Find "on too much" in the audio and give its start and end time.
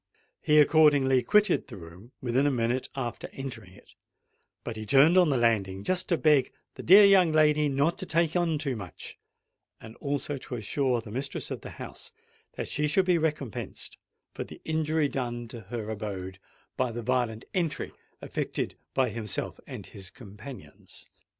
8.35-9.19